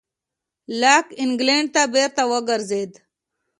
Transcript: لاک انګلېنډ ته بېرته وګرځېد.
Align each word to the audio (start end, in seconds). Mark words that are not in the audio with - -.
لاک 0.81 1.07
انګلېنډ 1.23 1.67
ته 1.73 1.81
بېرته 1.93 2.23
وګرځېد. 2.31 2.91